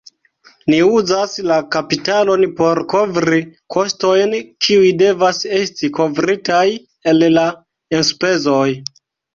[0.73, 3.43] Ni uzas la kapitalon por kovri
[3.77, 4.35] kostojn,
[4.69, 6.67] kiuj devas esti kovritaj
[7.15, 7.47] el la
[8.01, 8.69] enspezoj.